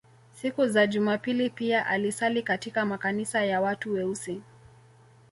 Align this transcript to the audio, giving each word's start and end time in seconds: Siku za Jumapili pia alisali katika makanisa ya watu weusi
Siku 0.31 0.67
za 0.67 0.87
Jumapili 0.87 1.49
pia 1.49 1.85
alisali 1.85 2.43
katika 2.43 2.85
makanisa 2.85 3.45
ya 3.45 3.61
watu 3.61 3.93
weusi 3.93 4.41